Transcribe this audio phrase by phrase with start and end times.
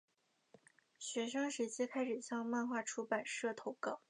[0.97, 3.99] 学生时期开始向漫画出版社投稿。